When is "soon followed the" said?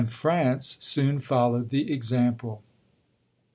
0.81-1.91